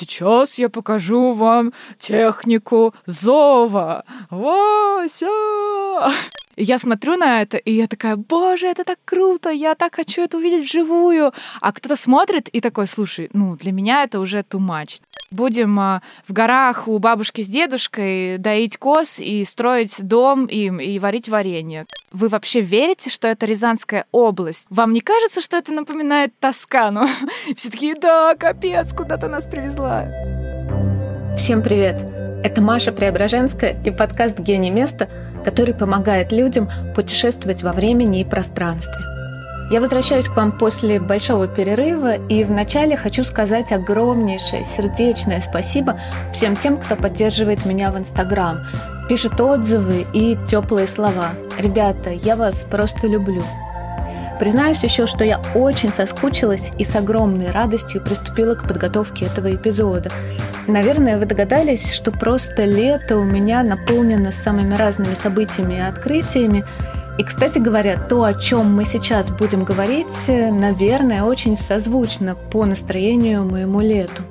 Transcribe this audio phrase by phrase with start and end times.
[0.00, 4.04] сейчас я покажу вам технику зова.
[4.30, 5.26] Вася!
[6.62, 10.36] Я смотрю на это, и я такая, боже, это так круто, я так хочу это
[10.36, 11.32] увидеть вживую.
[11.62, 15.00] А кто-то смотрит и такой, слушай, ну, для меня это уже too much.
[15.30, 20.98] Будем а, в горах у бабушки с дедушкой доить коз и строить дом им и
[20.98, 21.86] варить варенье.
[22.12, 24.66] Вы вообще верите, что это Рязанская область?
[24.68, 27.06] Вам не кажется, что это напоминает Тоскану?
[27.56, 30.08] Все такие, да, капец, куда ты нас привезла.
[31.38, 31.96] Всем привет!
[32.44, 35.10] Это Маша Преображенская и подкаст «Гений места»,
[35.44, 39.04] который помогает людям путешествовать во времени и пространстве.
[39.70, 45.98] Я возвращаюсь к вам после большого перерыва и вначале хочу сказать огромнейшее сердечное спасибо
[46.32, 48.66] всем тем, кто поддерживает меня в Инстаграм,
[49.08, 51.30] пишет отзывы и теплые слова.
[51.56, 53.44] Ребята, я вас просто люблю.
[54.40, 60.10] Признаюсь еще, что я очень соскучилась и с огромной радостью приступила к подготовке этого эпизода.
[60.66, 66.64] Наверное, вы догадались, что просто лето у меня наполнено самыми разными событиями и открытиями,
[67.18, 73.44] и, кстати говоря, то, о чем мы сейчас будем говорить, наверное, очень созвучно по настроению
[73.44, 74.22] моему лету.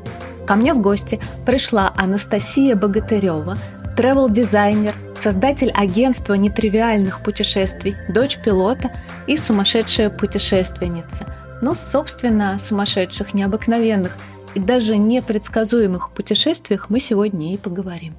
[0.48, 3.60] Ко мне в гости пришла Анастасия Богатырева,
[3.96, 8.92] travel-дизайнер, создатель агентства нетривиальных путешествий, дочь пилота
[9.28, 11.26] и сумасшедшая путешественница.
[11.62, 14.16] Ну, собственно, о сумасшедших, необыкновенных
[14.56, 18.16] и даже непредсказуемых путешествиях мы сегодня и поговорим.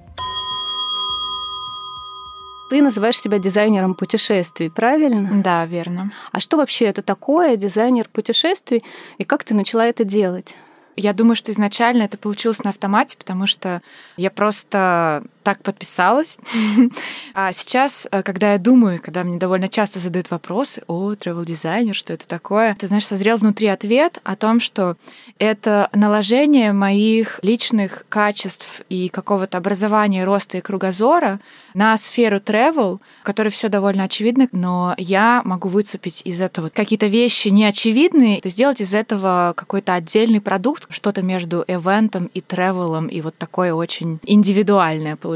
[2.69, 5.43] Ты называешь себя дизайнером путешествий, правильно?
[5.43, 6.13] Да, верно.
[6.31, 8.85] А что вообще это такое, дизайнер путешествий,
[9.19, 10.55] и как ты начала это делать?
[10.97, 13.81] Я думаю, что изначально это получилось на автомате, потому что
[14.17, 16.39] я просто так подписалась.
[17.33, 21.95] А сейчас, э, когда я думаю, когда мне довольно часто задают вопросы, о, travel дизайнер,
[21.95, 24.97] что это такое, ты знаешь, созрел внутри ответ о том, что
[25.39, 31.41] это наложение моих личных качеств и какого-то образования, роста и кругозора
[31.73, 37.07] на сферу travel, в которой все довольно очевидно, но я могу выцепить из этого какие-то
[37.07, 43.21] вещи неочевидные, и сделать из этого какой-то отдельный продукт, что-то между эвентом и тревелом, и
[43.21, 45.30] вот такое очень индивидуальное получается.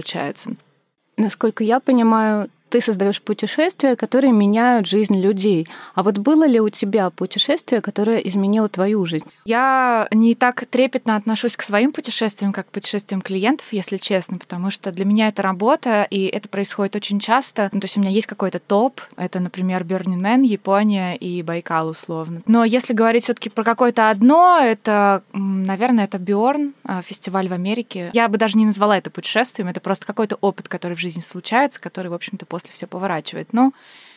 [1.16, 5.68] Насколько я понимаю, ты создаешь путешествия, которые меняют жизнь людей.
[5.94, 9.28] А вот было ли у тебя путешествие, которое изменило твою жизнь?
[9.44, 14.72] Я не так трепетно отношусь к своим путешествиям, как к путешествиям клиентов, если честно, потому
[14.72, 17.68] что для меня это работа, и это происходит очень часто.
[17.70, 21.91] Ну, то есть у меня есть какой-то топ, это, например, Burning Man, Япония и Байкал
[21.91, 22.42] условно.
[22.46, 27.52] Но если говорить все таки про какое-то одно, это, наверное, это Бьорн, а, фестиваль в
[27.52, 28.10] Америке.
[28.14, 31.80] Я бы даже не назвала это путешествием, это просто какой-то опыт, который в жизни случается,
[31.80, 33.52] который, в общем-то, после все поворачивает.
[33.52, 33.72] Но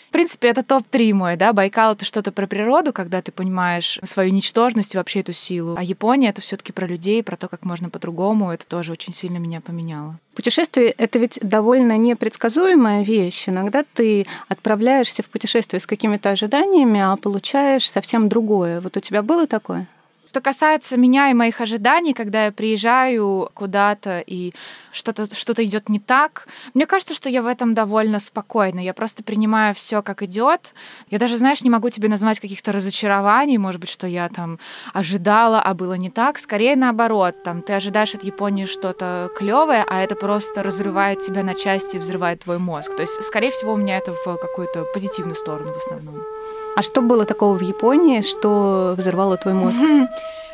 [0.07, 1.51] в принципе, это топ-3 мой, да.
[1.51, 5.75] Байкал— это что-то про природу, когда ты понимаешь свою ничтожность и вообще эту силу.
[5.77, 8.51] А Япония— это все таки про людей, про то, как можно по-другому.
[8.51, 10.17] Это тоже очень сильно меня поменяло.
[10.33, 13.49] Путешествие— это ведь довольно непредсказуемая вещь.
[13.49, 18.79] Иногда ты отправляешься в путешествие с какими-то ожиданиями, а получаешь совсем другое.
[18.79, 19.87] Вот у тебя было такое?
[20.29, 24.53] Что касается меня и моих ожиданий, когда я приезжаю куда-то и
[24.91, 28.79] что-то что идет не так, мне кажется, что я в этом довольно спокойна.
[28.79, 30.73] Я просто принимаю все как идет.
[31.09, 34.59] Я даже, знаешь, не могу тебе назвать каких-то разочарований, может быть, что я там
[34.93, 36.39] ожидала, а было не так.
[36.39, 41.55] Скорее наоборот, там ты ожидаешь от Японии что-то клевое, а это просто разрывает тебя на
[41.55, 42.95] части и взрывает твой мозг.
[42.95, 46.36] То есть, скорее всего, у меня это в какую-то позитивную сторону в основном.
[46.75, 49.75] А что было такого в Японии, что взорвало твой мозг?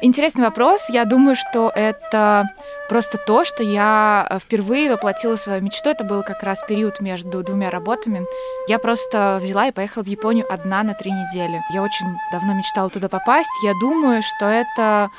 [0.02, 0.90] Интересный вопрос.
[0.90, 2.50] Я думаю, что это
[2.90, 5.90] просто то, что я э, впервые воплотила свою мечту.
[5.90, 8.26] Это был как раз период между двумя работами.
[8.68, 11.62] Я просто взяла и поехала в Японию одна на три недели.
[11.74, 13.50] Я очень давно мечтала туда попасть.
[13.64, 15.10] Я думаю, что это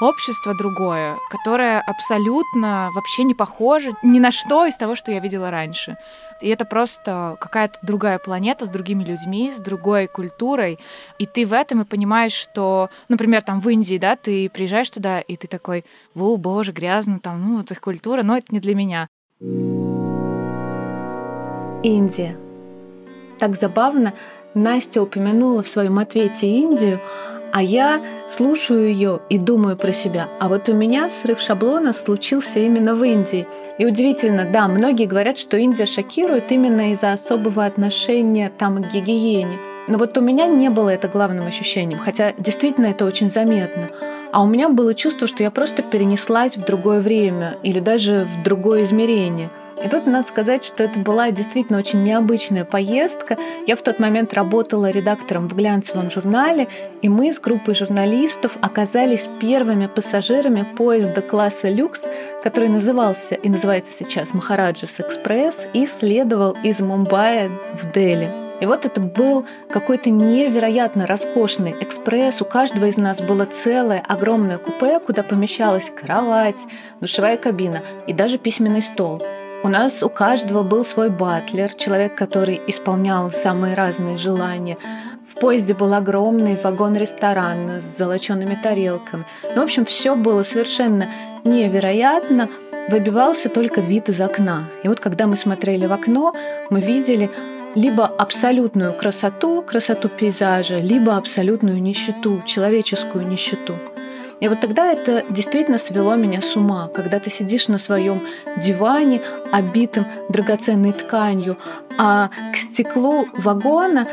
[0.00, 5.50] общество другое, которое абсолютно вообще не похоже ни на что из того, что я видела
[5.50, 5.96] раньше.
[6.40, 10.78] И это просто какая-то другая планета с другими людьми, с другой культурой.
[11.18, 15.20] И ты в этом и понимаешь, что, например, там в Индии, да, ты приезжаешь туда,
[15.20, 15.84] и ты такой,
[16.14, 19.08] о, боже, грязно, там, ну, вот их культура, но это не для меня.
[21.82, 22.36] Индия.
[23.38, 24.14] Так забавно,
[24.54, 27.00] Настя упомянула в своем ответе Индию,
[27.52, 30.28] а я слушаю ее и думаю про себя.
[30.38, 33.46] А вот у меня срыв шаблона случился именно в Индии.
[33.78, 39.58] И удивительно, да, многие говорят, что Индия шокирует именно из-за особого отношения там к гигиене.
[39.88, 43.88] Но вот у меня не было это главным ощущением, хотя действительно это очень заметно.
[44.32, 48.42] А у меня было чувство, что я просто перенеслась в другое время или даже в
[48.44, 49.50] другое измерение.
[49.82, 53.38] И тут надо сказать, что это была действительно очень необычная поездка.
[53.66, 56.68] Я в тот момент работала редактором в глянцевом журнале,
[57.00, 62.04] и мы с группой журналистов оказались первыми пассажирами поезда класса люкс,
[62.42, 68.30] который назывался и называется сейчас Махараджас Экспресс и следовал из Мумбаи в Дели.
[68.60, 72.42] И вот это был какой-то невероятно роскошный экспресс.
[72.42, 76.66] У каждого из нас было целое огромное купе, куда помещалась кровать,
[77.00, 79.22] душевая кабина и даже письменный стол.
[79.62, 84.78] У нас у каждого был свой батлер, человек, который исполнял самые разные желания.
[85.28, 89.26] В поезде был огромный вагон-ресторан с золоченными тарелками.
[89.54, 91.08] Ну, в общем, все было совершенно
[91.44, 92.48] невероятно.
[92.88, 94.64] Выбивался только вид из окна.
[94.82, 96.34] И вот когда мы смотрели в окно,
[96.70, 97.30] мы видели
[97.74, 103.74] либо абсолютную красоту, красоту пейзажа, либо абсолютную нищету, человеческую нищету.
[104.40, 108.22] И вот тогда это действительно свело меня с ума, когда ты сидишь на своем
[108.56, 109.20] диване,
[109.52, 111.58] обитым драгоценной тканью,
[111.98, 114.08] а к стеклу вагона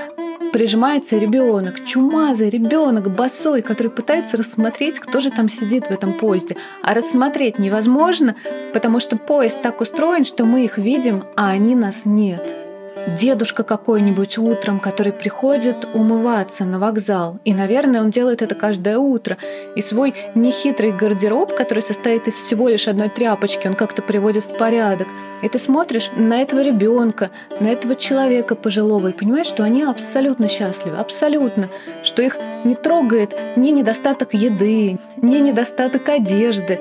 [0.52, 6.58] прижимается ребенок, чумазый ребенок, босой, который пытается рассмотреть, кто же там сидит в этом поезде.
[6.82, 8.36] А рассмотреть невозможно,
[8.74, 12.67] потому что поезд так устроен, что мы их видим, а они нас нет
[13.08, 17.40] дедушка какой-нибудь утром, который приходит умываться на вокзал.
[17.46, 19.38] И, наверное, он делает это каждое утро.
[19.76, 24.58] И свой нехитрый гардероб, который состоит из всего лишь одной тряпочки, он как-то приводит в
[24.58, 25.08] порядок.
[25.42, 30.50] И ты смотришь на этого ребенка, на этого человека пожилого, и понимаешь, что они абсолютно
[30.50, 31.70] счастливы, абсолютно,
[32.04, 36.80] что их не трогает ни недостаток еды, ни недостаток одежды,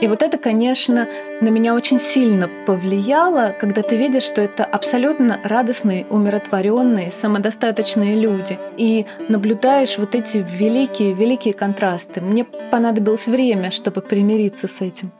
[0.00, 1.08] и вот это, конечно,
[1.40, 8.58] на меня очень сильно повлияло, когда ты видишь, что это абсолютно радостные, умиротворенные, самодостаточные люди.
[8.76, 12.20] И наблюдаешь вот эти великие-великие контрасты.
[12.20, 15.12] Мне понадобилось время, чтобы примириться с этим.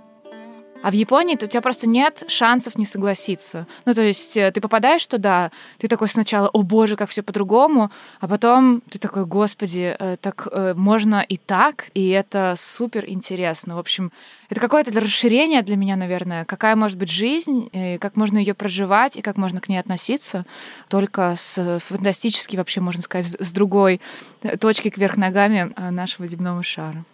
[0.86, 3.66] А в Японии у тебя просто нет шансов не согласиться.
[3.86, 7.90] Ну, то есть э, ты попадаешь туда, ты такой сначала, о боже, как все по-другому,
[8.20, 13.74] а потом ты такой, господи, э, так э, можно и так, и это супер интересно.
[13.74, 14.12] В общем,
[14.48, 17.68] это какое-то расширение для меня, наверное, какая может быть жизнь,
[18.00, 20.46] как можно ее проживать, и как можно к ней относиться,
[20.88, 24.00] только с фантастически, вообще, можно сказать, с другой
[24.60, 27.04] точки кверх ногами нашего земного шара.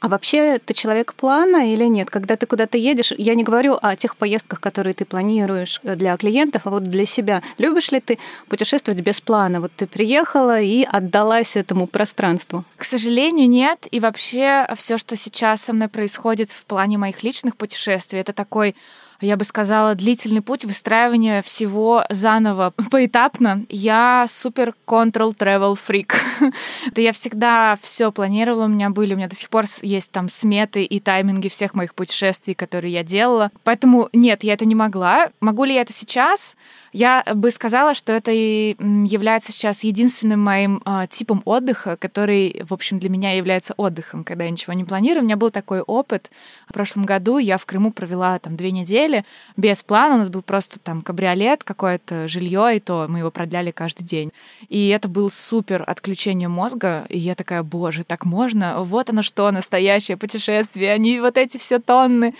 [0.00, 2.08] А вообще ты человек плана или нет?
[2.08, 6.16] Когда ты куда-то едешь, я не говорю о тех поездках, которые ты планируешь э, для
[6.16, 7.42] клиентов, а вот для себя.
[7.58, 8.18] Любишь ли ты
[8.48, 9.60] путешествовать без плана?
[9.60, 12.64] Вот ты приехала и отдалась этому пространству.
[12.76, 13.88] К сожалению, нет.
[13.90, 18.76] И вообще все, что сейчас со мной происходит в плане моих личных путешествий, это такой
[19.20, 23.64] я бы сказала, длительный путь выстраивания всего заново, поэтапно.
[23.68, 26.12] Я супер control travel freak.
[26.86, 30.28] Это я всегда все планировала, у меня были, у меня до сих пор есть там
[30.28, 33.50] сметы и тайминги всех моих путешествий, которые я делала.
[33.64, 35.30] Поэтому нет, я это не могла.
[35.40, 36.56] Могу ли я это сейчас?
[36.92, 42.72] Я бы сказала, что это и является сейчас единственным моим э, типом отдыха, который, в
[42.72, 45.22] общем, для меня является отдыхом, когда я ничего не планирую.
[45.22, 46.30] У меня был такой опыт.
[46.68, 49.24] В прошлом году я в Крыму провела там две недели
[49.56, 50.14] без плана.
[50.14, 54.32] У нас был просто там кабриолет, какое-то жилье, и то мы его продляли каждый день.
[54.68, 57.04] И это был супер отключение мозга.
[57.08, 58.82] И я такая, боже, так можно?
[58.82, 60.92] Вот оно что, настоящее путешествие.
[60.92, 62.34] Они вот эти все тонны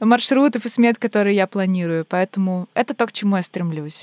[0.00, 2.06] маршрутов и смет, которые я планирую.
[2.08, 3.99] Поэтому это то, к чему я стремлюсь.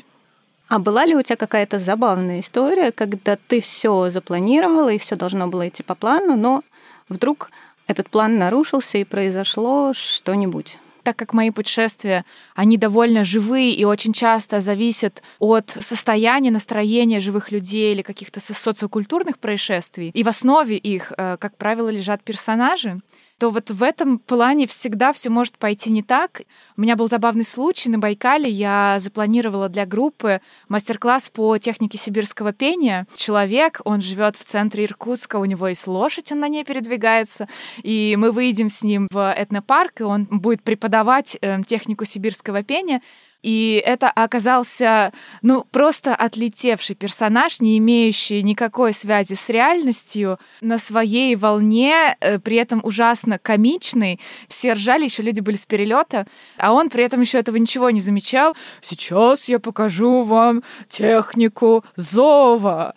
[0.69, 5.47] А была ли у тебя какая-то забавная история, когда ты все запланировала и все должно
[5.47, 6.61] было идти по плану, но
[7.07, 7.51] вдруг
[7.87, 10.77] этот план нарушился и произошло что-нибудь?
[11.07, 17.49] так как мои путешествия, они довольно живые и очень часто зависят от состояния, настроения живых
[17.49, 22.99] людей или каких-то социокультурных происшествий, и в основе их, э, как правило, лежат персонажи,
[23.37, 26.41] то вот в этом плане всегда все может пойти не так.
[26.75, 28.49] У меня был забавный случай на Байкале.
[28.49, 33.05] Я запланировала для группы мастер-класс по технике сибирского пения.
[33.15, 37.47] Человек, он живет в центре Иркутска, у него есть лошадь, он на ней передвигается,
[37.83, 43.01] и мы выйдем с ним в этнопарк, и он будет преподавать э, технику сибирского пения.
[43.47, 51.33] И это оказался, ну, просто отлетевший персонаж, не имеющий никакой связи с реальностью, на своей
[51.37, 54.19] волне, э, при этом ужасно комичный.
[54.49, 56.27] Все ржали, еще люди были с перелета,
[56.57, 58.53] а он при этом еще этого ничего не замечал.
[58.81, 62.95] Сейчас я покажу вам технику зова.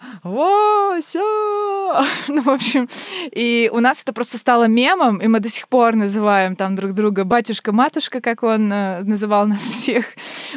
[1.00, 1.21] Все.
[2.28, 2.88] Ну, в общем,
[3.33, 6.92] и у нас это просто стало мемом, и мы до сих пор называем там друг
[6.92, 10.07] друга батюшка-матушка, как он э, называл нас всех.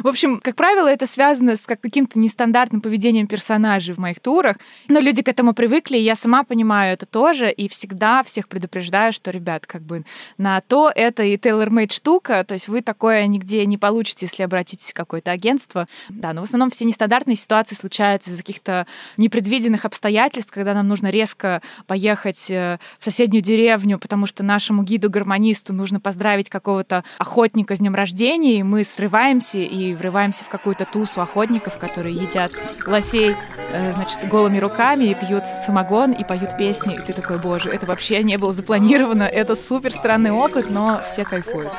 [0.02, 4.56] В общем, как правило, это связано с каким-то нестандартным поведением персонажей в моих турах.
[4.88, 9.12] Но люди к этому привыкли, и я сама понимаю это тоже, и всегда всех предупреждаю,
[9.12, 10.04] что, ребят, как бы
[10.38, 14.90] на то это и tailor-made штука, то есть вы такое нигде не получите, если обратитесь
[14.90, 15.86] в какое-то агентство.
[16.08, 18.86] Да, но в основном все нестандартные ситуации случаются из-за каких-то
[19.16, 25.72] непредвиденных обстоятельств, когда нам нужно резко поехать э, в соседнюю деревню, потому что нашему гиду-гармонисту
[25.72, 31.20] нужно поздравить какого-то охотника с днем рождения, и мы срываемся и врываемся в какую-то тусу
[31.20, 32.52] охотников, которые едят
[32.86, 33.36] лосей,
[33.72, 36.94] э, значит, голыми руками и пьют самогон и поют песни.
[36.94, 41.24] И ты такой, боже, это вообще не было запланировано, это супер странный опыт, но все
[41.24, 41.72] кайфуют.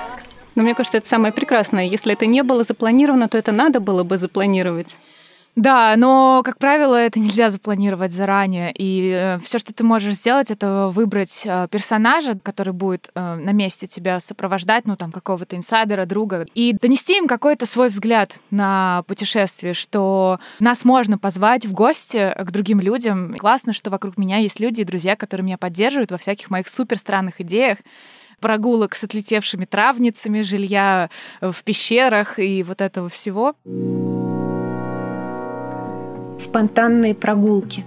[0.55, 1.85] Но мне кажется, это самое прекрасное.
[1.85, 4.97] Если это не было запланировано, то это надо было бы запланировать.
[5.55, 8.73] Да, но, как правило, это нельзя запланировать заранее.
[8.77, 13.51] И э, все, что ты можешь сделать, это выбрать э, персонажа, который будет э, на
[13.51, 19.03] месте тебя сопровождать, ну, там, какого-то инсайдера, друга, и донести им какой-то свой взгляд на
[19.07, 23.35] путешествие, что нас можно позвать в гости к другим людям.
[23.37, 26.97] Классно, что вокруг меня есть люди и друзья, которые меня поддерживают во всяких моих супер
[26.99, 27.77] странных идеях
[28.41, 31.09] прогулок с отлетевшими травницами, жилья
[31.39, 33.55] в пещерах и вот этого всего
[36.55, 37.83] спонтанные прогулки.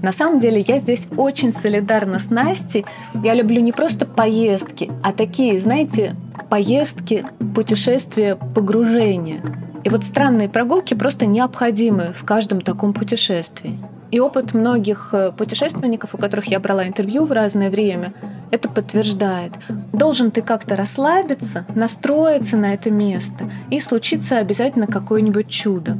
[0.00, 2.86] На самом деле я здесь очень солидарна с Настей.
[3.24, 6.14] Я люблю не просто поездки, а такие, знаете,
[6.50, 9.40] поездки, путешествия, погружения.
[9.82, 13.76] И вот странные прогулки просто необходимы в каждом таком путешествии.
[14.12, 18.14] И опыт многих э, путешественников, у которых я брала интервью в разное время,
[18.52, 19.54] это подтверждает.
[19.92, 25.96] Должен ты как-то расслабиться, настроиться на это место, и случится обязательно какое-нибудь чудо.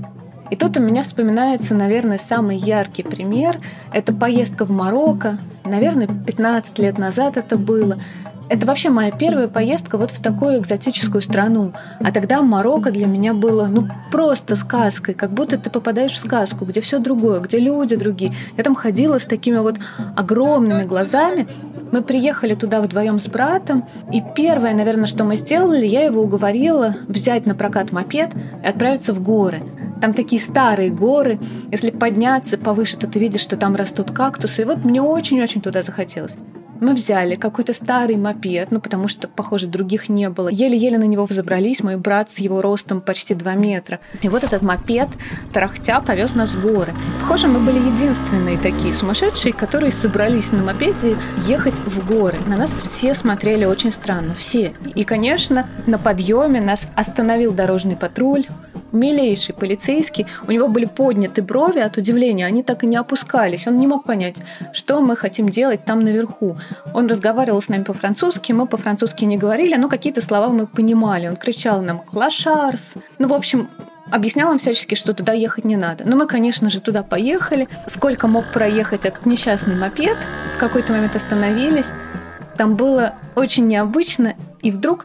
[0.50, 3.58] И тут у меня вспоминается, наверное, самый яркий пример.
[3.92, 5.38] Это поездка в Марокко.
[5.64, 7.98] Наверное, 15 лет назад это было.
[8.50, 11.72] Это вообще моя первая поездка вот в такую экзотическую страну.
[12.00, 16.64] А тогда Марокко для меня было ну просто сказкой, как будто ты попадаешь в сказку,
[16.64, 18.32] где все другое, где люди другие.
[18.56, 19.76] Я там ходила с такими вот
[20.16, 21.46] огромными глазами.
[21.92, 26.96] Мы приехали туда вдвоем с братом, и первое, наверное, что мы сделали, я его уговорила
[27.06, 28.30] взять на прокат мопед
[28.62, 29.62] и отправиться в горы.
[30.00, 31.38] Там такие старые горы.
[31.72, 34.62] Если подняться повыше, то ты видишь, что там растут кактусы.
[34.62, 36.36] И вот мне очень-очень туда захотелось.
[36.80, 40.48] Мы взяли какой-то старый мопед, ну, потому что, похоже, других не было.
[40.48, 43.98] Еле-еле на него взобрались, мой брат с его ростом почти 2 метра.
[44.22, 45.08] И вот этот мопед,
[45.52, 46.94] тарахтя, повез нас в горы.
[47.20, 51.16] Похоже, мы были единственные такие сумасшедшие, которые собрались на мопеде
[51.48, 52.36] ехать в горы.
[52.46, 54.72] На нас все смотрели очень странно, все.
[54.94, 58.44] И, конечно, на подъеме нас остановил дорожный патруль,
[58.92, 63.66] милейший полицейский, у него были подняты брови от удивления, они так и не опускались.
[63.66, 64.36] Он не мог понять,
[64.72, 66.56] что мы хотим делать там наверху.
[66.94, 71.28] Он разговаривал с нами по-французски, мы по-французски не говорили, но какие-то слова мы понимали.
[71.28, 72.94] Он кричал нам «клашарс».
[73.18, 73.68] Ну, в общем,
[74.10, 76.04] объяснял нам всячески, что туда ехать не надо.
[76.04, 77.68] Но мы, конечно же, туда поехали.
[77.86, 80.16] Сколько мог проехать этот несчастный мопед,
[80.56, 81.92] в какой-то момент остановились.
[82.56, 85.04] Там было очень необычно, и вдруг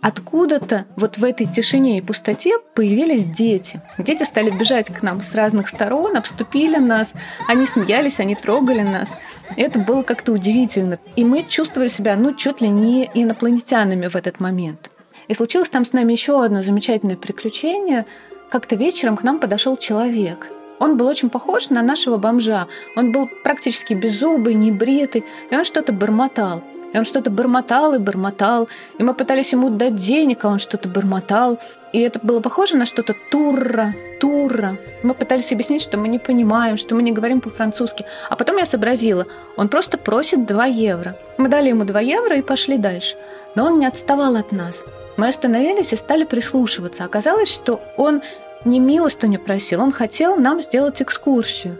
[0.00, 3.80] откуда-то вот в этой тишине и пустоте появились дети.
[3.98, 7.12] Дети стали бежать к нам с разных сторон, обступили нас,
[7.48, 9.16] они смеялись, они трогали нас.
[9.56, 10.98] Это было как-то удивительно.
[11.16, 14.90] И мы чувствовали себя, ну, чуть ли не инопланетянами в этот момент.
[15.28, 18.06] И случилось там с нами еще одно замечательное приключение.
[18.50, 20.50] Как-то вечером к нам подошел человек.
[20.78, 22.68] Он был очень похож на нашего бомжа.
[22.96, 26.62] Он был практически беззубый, небритый, и он что-то бормотал.
[26.96, 28.70] И он что-то бормотал и бормотал.
[28.96, 31.58] И мы пытались ему дать денег, а он что-то бормотал.
[31.92, 34.78] И это было похоже на что-то турра, турра.
[35.02, 38.06] Мы пытались объяснить, что мы не понимаем, что мы не говорим по-французски.
[38.30, 39.26] А потом я сообразила,
[39.58, 41.14] он просто просит 2 евро.
[41.36, 43.16] Мы дали ему 2 евро и пошли дальше.
[43.54, 44.82] Но он не отставал от нас.
[45.18, 47.04] Мы остановились и стали прислушиваться.
[47.04, 48.22] Оказалось, что он
[48.64, 51.76] не милостыню просил, он хотел нам сделать экскурсию.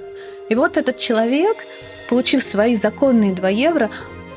[0.51, 1.57] И вот этот человек,
[2.11, 3.89] получив свои законные 2 евро,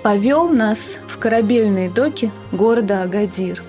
[0.03, 3.63] повел нас в корабельные доки города Агадир.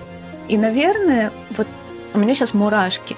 [0.47, 1.67] И, наверное, вот
[2.13, 3.15] у меня сейчас мурашки.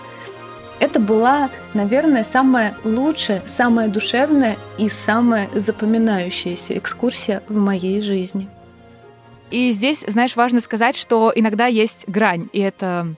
[0.80, 8.50] Это была, наверное, самая лучшая, самая душевная и самая запоминающаяся экскурсия в моей жизни.
[9.50, 13.14] И здесь, знаешь, важно сказать, что иногда есть грань, и это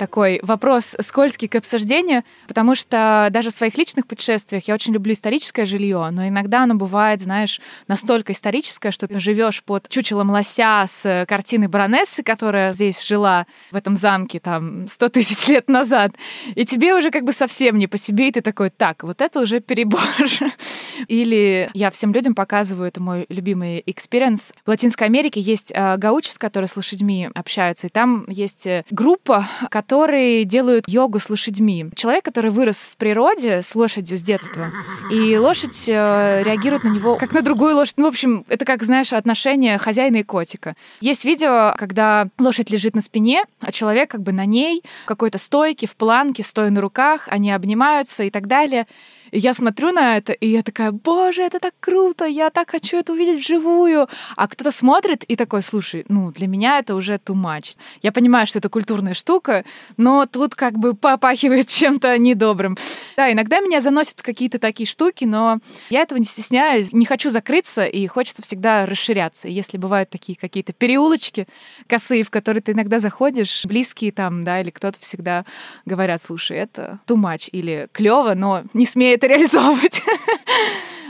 [0.00, 5.12] такой вопрос скользкий к обсуждению, потому что даже в своих личных путешествиях я очень люблю
[5.12, 10.86] историческое жилье, но иногда оно бывает, знаешь, настолько историческое, что ты живешь под чучелом лося
[10.88, 16.12] с картины баронессы, которая здесь жила в этом замке там сто тысяч лет назад,
[16.54, 19.40] и тебе уже как бы совсем не по себе, и ты такой, так, вот это
[19.40, 20.00] уже перебор.
[21.08, 24.54] Или я всем людям показываю, это мой любимый experience.
[24.64, 29.46] В Латинской Америке есть э, гаучос, которые с лошадьми общаются, и там есть э, группа,
[29.70, 31.86] которая которые делают йогу с лошадьми.
[31.96, 34.70] Человек, который вырос в природе с лошадью с детства,
[35.10, 37.94] и лошадь э, реагирует на него как на другую лошадь.
[37.96, 40.76] Ну, в общем, это как, знаешь, отношение хозяина и котика.
[41.00, 45.38] Есть видео, когда лошадь лежит на спине, а человек как бы на ней, в какой-то
[45.38, 48.86] стойке, в планке, стоя на руках, они обнимаются и так далее.
[49.30, 52.98] И я смотрю на это, и я такая, боже, это так круто, я так хочу
[52.98, 54.08] это увидеть вживую.
[54.36, 57.76] А кто-то смотрит и такой, слушай, ну, для меня это уже too much.
[58.02, 59.64] Я понимаю, что это культурная штука,
[59.96, 62.76] но тут как бы попахивает чем-то недобрым.
[63.16, 65.58] Да, иногда меня заносят какие-то такие штуки, но
[65.90, 69.48] я этого не стесняюсь, не хочу закрыться, и хочется всегда расширяться.
[69.48, 71.46] И если бывают такие какие-то переулочки
[71.86, 75.44] косые, в которые ты иногда заходишь, близкие там, да, или кто-то всегда
[75.84, 80.02] говорят, слушай, это too much, или клево, но не смеет это реализовывать.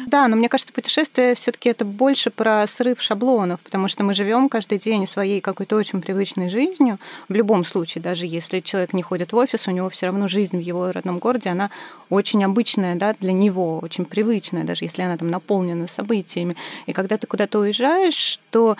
[0.07, 4.49] Да, но мне кажется, путешествие все-таки это больше про срыв шаблонов, потому что мы живем
[4.49, 6.99] каждый день своей какой-то очень привычной жизнью.
[7.29, 10.57] В любом случае, даже если человек не ходит в офис, у него все равно жизнь
[10.57, 11.71] в его родном городе, она
[12.09, 16.57] очень обычная да, для него, очень привычная, даже если она там наполнена событиями.
[16.87, 18.77] И когда ты куда-то уезжаешь, то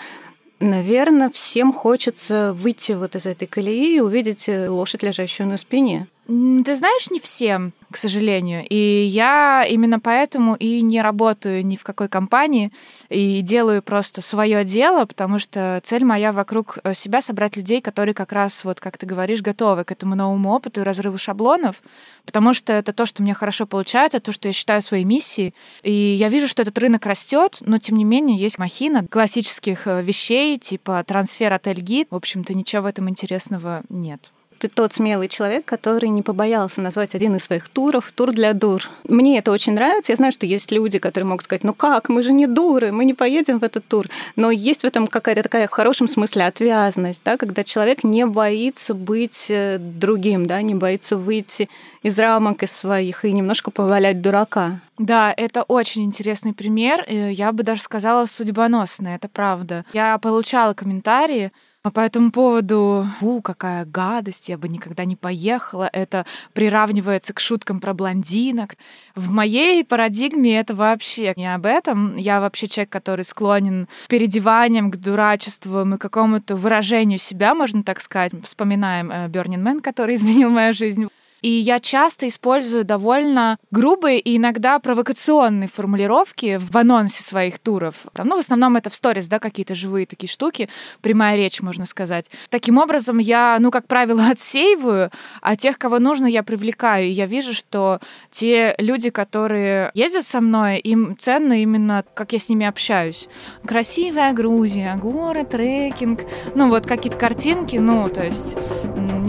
[0.59, 6.07] наверное, всем хочется выйти вот из этой колеи и увидеть лошадь, лежащую на спине.
[6.31, 8.65] Ты знаешь, не всем, к сожалению.
[8.69, 12.71] И я именно поэтому и не работаю ни в какой компании
[13.09, 18.13] и делаю просто свое дело, потому что цель моя вокруг э, себя собрать людей, которые
[18.13, 21.81] как раз, вот как ты говоришь, готовы к этому новому опыту и разрыву шаблонов,
[22.25, 25.53] потому что это то, что мне хорошо получается, то, что я считаю своей миссией.
[25.83, 30.01] И я вижу, что этот рынок растет, но тем не менее есть махина классических э,
[30.01, 32.07] вещей, типа трансфер отель-гид.
[32.09, 34.31] В общем-то, ничего в этом интересного нет
[34.61, 38.83] ты тот смелый человек, который не побоялся назвать один из своих туров тур для дур.
[39.07, 40.11] Мне это очень нравится.
[40.11, 43.05] Я знаю, что есть люди, которые могут сказать, ну как, мы же не дуры, мы
[43.05, 44.05] не поедем в этот тур.
[44.35, 48.93] Но есть в этом какая-то такая в хорошем смысле отвязность, да, когда человек не боится
[48.93, 51.67] быть э, другим, да, не боится выйти
[52.03, 54.79] из рамок из своих и немножко повалять дурака.
[54.99, 57.03] Да, это очень интересный пример.
[57.09, 59.85] Я бы даже сказала судьбоносный, это правда.
[59.93, 61.51] Я получала комментарии
[61.83, 67.39] а по этому поводу, у, какая гадость, я бы никогда не поехала, это приравнивается к
[67.39, 68.75] шуткам про блондинок.
[69.15, 72.15] В моей парадигме это вообще не об этом.
[72.17, 77.99] Я вообще человек, который склонен к переодеваниям, к дурачеству и какому-то выражению себя, можно так
[77.99, 78.33] сказать.
[78.43, 81.07] Вспоминаем Burning Man, который изменил мою жизнь.
[81.41, 88.05] И я часто использую довольно грубые и иногда провокационные формулировки в анонсе своих туров.
[88.13, 90.69] Там, ну, в основном это в сторис, да, какие-то живые такие штуки,
[91.01, 92.29] прямая речь, можно сказать.
[92.49, 95.09] Таким образом, я, ну, как правило, отсеиваю,
[95.41, 97.07] а тех, кого нужно, я привлекаю.
[97.07, 102.39] И я вижу, что те люди, которые ездят со мной, им ценно именно, как я
[102.39, 103.27] с ними общаюсь.
[103.65, 106.21] Красивая Грузия, горы, трекинг,
[106.53, 108.55] ну, вот какие-то картинки, ну, то есть,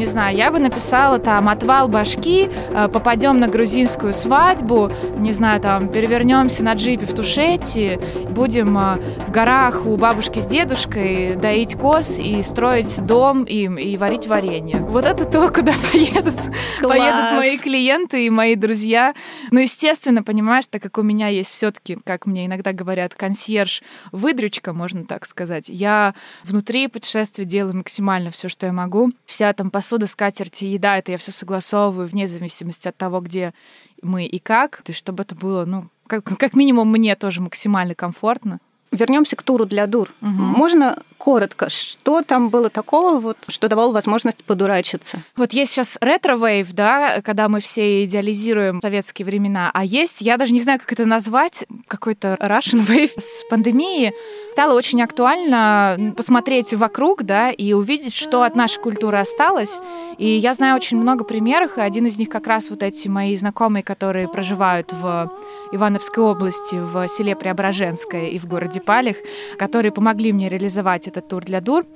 [0.02, 5.60] не знаю, я бы написала там отвал башки, э, попадем на грузинскую свадьбу, не знаю,
[5.60, 11.76] там перевернемся на джипе в Тушете, будем э, в горах у бабушки с дедушкой доить
[11.76, 14.80] коз и строить дом и, и варить варенье.
[14.80, 16.34] Вот это то, куда поедут,
[16.80, 19.14] поедут мои клиенты и мои друзья.
[19.52, 24.72] Ну, естественно, понимаешь, так как у меня есть все-таки, как мне иногда говорят, консьерж, выдрючка,
[24.72, 25.68] можно так сказать.
[25.68, 29.12] Я внутри путешествия делаю максимально все, что я могу.
[29.26, 33.54] Вся там посуда, скатерти, еда, это я все согласовываю вне зависимости от того, где
[34.02, 37.94] мы и как, то есть чтобы это было, ну, как, как минимум мне тоже максимально
[37.94, 38.60] комфортно.
[38.92, 40.12] Вернемся к туру для дур.
[40.20, 40.30] Угу.
[40.30, 45.22] Можно коротко, что там было такого, вот, что давало возможность подурачиться?
[45.36, 50.52] Вот есть сейчас retrowave, да, когда мы все идеализируем советские времена, а есть, я даже
[50.52, 54.12] не знаю, как это назвать, какой-то Russian wave с пандемией.
[54.52, 59.78] Стало очень актуально посмотреть вокруг, да, и увидеть, что от нашей культуры осталось.
[60.18, 63.36] И я знаю очень много примеров, и один из них как раз вот эти мои
[63.36, 65.30] знакомые, которые проживают в
[65.72, 69.16] Ивановской области, в селе Преображенское и в городе Палих,
[69.58, 71.86] которые помогли мне реализовать этот тур для дур.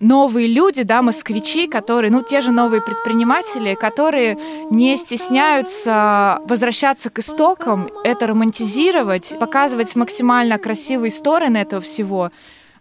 [0.00, 4.36] Новые люди, да, москвичи, которые, ну, те же новые предприниматели, которые
[4.70, 12.32] не стесняются возвращаться к истокам, это романтизировать, показывать максимально красивые стороны этого всего,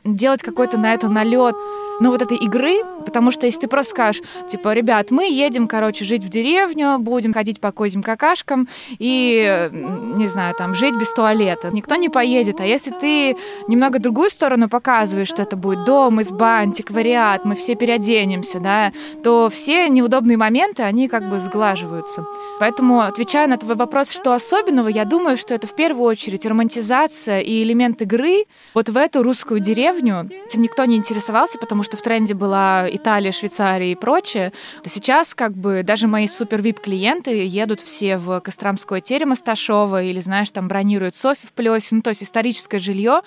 [0.04, 1.56] делать какой-то на это налет
[2.02, 6.04] но вот этой игры, потому что если ты просто скажешь, типа, ребят, мы едем, короче,
[6.04, 11.70] жить в деревню, будем ходить по козьим какашкам и, не знаю, там, жить без туалета.
[11.72, 12.60] Никто не поедет.
[12.60, 13.38] А если ты
[13.68, 18.92] немного другую сторону показываешь, что это будет дом, изба, антиквариат, мы все переоденемся, да,
[19.24, 22.26] то все неудобные моменты, они как бы сглаживаются.
[22.60, 27.42] Поэтому, отвечая на твой вопрос, что особенного, я думаю, что это в первую очередь романтизация
[27.42, 30.28] и элемент игры вот в эту русскую деревню.
[30.48, 34.90] Этим никто не интересовался, потому что что в тренде была Италия, Швейцария и прочее, то
[34.90, 40.22] сейчас как бы даже мои супер вип клиенты едут все в Костромское теремо Сташова или,
[40.22, 43.24] знаешь, там бронируют Софи в Плесе, ну то есть историческое жилье,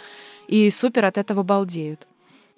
[0.49, 2.07] и супер от этого балдеют.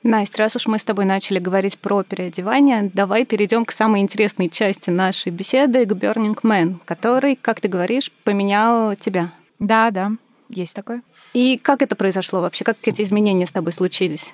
[0.04, 4.48] Настя, раз уж мы с тобой начали говорить про переодевание, давай перейдем к самой интересной
[4.48, 9.32] части нашей беседы, к Burning Man, который, как ты говоришь, поменял тебя.
[9.58, 10.12] Да, да.
[10.48, 11.02] Есть такое.
[11.36, 12.64] И как это произошло вообще?
[12.64, 14.32] Как эти изменения с тобой случились?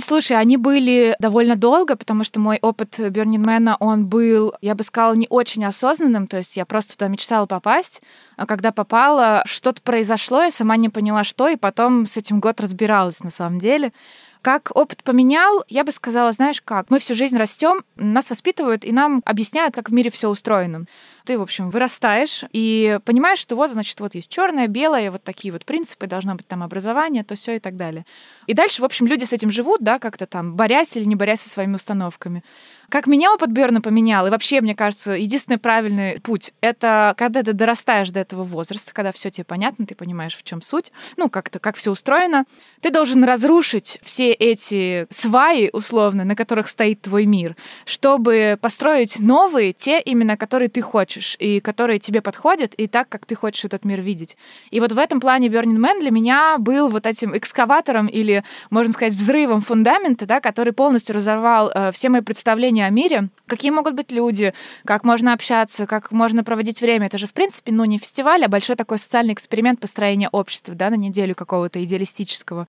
[0.00, 5.14] Слушай, они были довольно долго, потому что мой опыт Бернинмена, он был, я бы сказала,
[5.14, 8.02] не очень осознанным, то есть я просто туда мечтала попасть,
[8.36, 12.60] а когда попала, что-то произошло, я сама не поняла, что, и потом с этим год
[12.60, 13.92] разбиралась на самом деле.
[14.40, 18.92] Как опыт поменял, я бы сказала, знаешь как, мы всю жизнь растем, нас воспитывают и
[18.92, 20.84] нам объясняют, как в мире все устроено.
[21.24, 25.52] Ты, в общем, вырастаешь и понимаешь, что вот, значит, вот есть черное, белое, вот такие
[25.52, 28.04] вот принципы, должно быть там образование, то все и так далее.
[28.46, 31.40] И дальше, в общем, люди с этим живут, да, как-то там, борясь или не борясь
[31.40, 32.44] со своими установками.
[32.90, 37.54] Как меня опыт Берна поменял, и вообще, мне кажется, единственный правильный путь— это когда ты
[37.54, 41.58] дорастаешь до этого возраста, когда все тебе понятно, ты понимаешь, в чем суть, ну, как-то,
[41.58, 42.44] как все устроено,
[42.82, 47.56] ты должен разрушить все эти сваи, условно, на которых стоит твой мир,
[47.86, 53.26] чтобы построить новые, те именно, которые ты хочешь, и которые тебе подходят, и так, как
[53.26, 54.36] ты хочешь этот мир видеть.
[54.70, 58.92] И вот в этом плане Burning Man для меня был вот этим экскаватором или, можно
[58.92, 63.94] сказать, взрывом фундамента, да, который полностью разорвал э, все мои представления о мире, какие могут
[63.94, 64.52] быть люди,
[64.84, 67.06] как можно общаться, как можно проводить время.
[67.06, 70.90] Это же, в принципе, ну, не фестиваль, а большой такой социальный эксперимент построения общества, да,
[70.90, 72.66] на неделю какого-то идеалистического.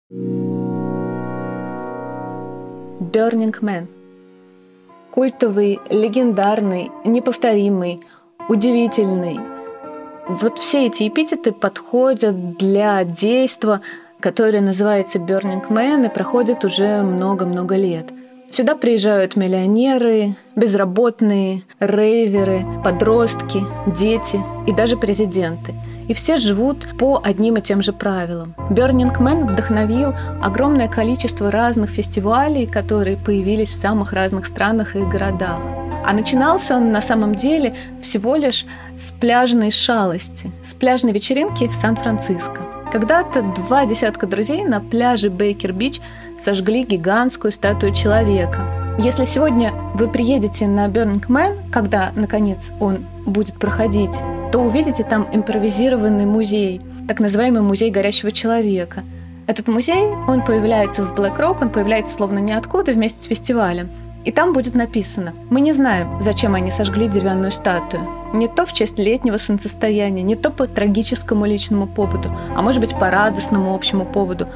[2.99, 3.87] Burning Man.
[5.11, 8.01] Культовый, легендарный, неповторимый,
[8.49, 9.39] удивительный.
[10.27, 13.81] Вот все эти эпитеты подходят для действия,
[14.19, 18.07] которое называется Burning Man и проходит уже много-много лет–
[18.51, 25.73] Сюда приезжают миллионеры, безработные, рейверы, подростки, дети и даже президенты.
[26.07, 28.55] И все живут по одним и тем же правилам.
[28.69, 35.59] Burning Man вдохновил огромное количество разных фестивалей, которые появились в самых разных странах и городах.
[36.05, 38.65] А начинался он на самом деле всего лишь
[38.95, 42.61] с пляжной шалости, с пляжной вечеринки в Сан-Франциско.
[42.91, 46.01] Когда-то два десятка друзей на пляже Бейкер-Бич
[46.39, 48.95] сожгли гигантскую статую человека.
[48.99, 54.15] Если сегодня вы приедете на Burning Man, когда, наконец, он будет проходить,
[54.51, 59.03] то увидите там импровизированный музей, так называемый музей горящего человека.
[59.47, 63.89] Этот музей, он появляется в Black Rock, он появляется словно ниоткуда вместе с фестивалем.
[64.25, 68.03] И там будет написано, мы не знаем, зачем они сожгли деревянную статую.
[68.33, 72.97] Не то в честь летнего солнцестояния, не то по трагическому личному поводу, а может быть
[72.97, 74.47] по радостному общему поводу.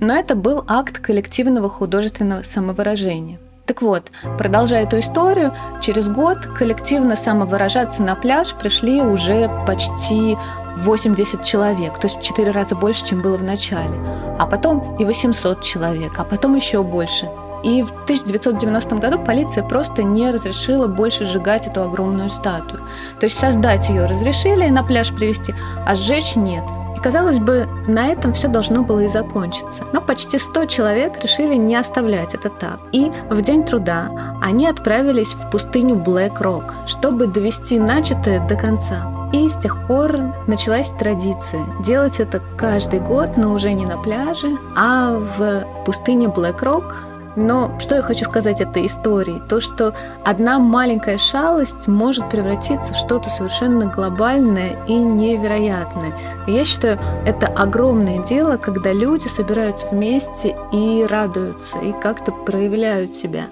[0.00, 3.38] Но это был акт коллективного художественного самовыражения.
[3.64, 10.36] Так вот, продолжая эту историю, через год коллективно самовыражаться на пляж пришли уже почти
[10.76, 13.98] 80 человек, то есть в 4 раза больше, чем было в начале.
[14.38, 17.28] А потом и 800 человек, а потом еще больше.
[17.66, 22.82] И в 1990 году полиция просто не разрешила больше сжигать эту огромную статую.
[23.18, 25.52] То есть создать ее разрешили, на пляж привести,
[25.84, 26.62] а сжечь нет.
[26.96, 29.84] И, казалось бы, на этом все должно было и закончиться.
[29.92, 32.78] Но почти 100 человек решили не оставлять это так.
[32.92, 39.12] И в день труда они отправились в пустыню Блэк Рок, чтобы довести начатое до конца.
[39.32, 44.56] И с тех пор началась традиция делать это каждый год, но уже не на пляже,
[44.76, 46.94] а в пустыне Блэк Рок,
[47.36, 49.40] но что я хочу сказать этой истории?
[49.48, 49.94] То, что
[50.24, 56.16] одна маленькая шалость может превратиться в что-то совершенно глобальное и невероятное.
[56.46, 63.14] И я считаю, это огромное дело, когда люди собираются вместе и радуются, и как-то проявляют
[63.14, 63.44] себя.